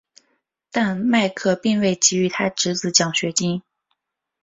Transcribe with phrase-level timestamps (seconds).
[0.71, 3.61] 但麦克并未给予他侄子奖学金。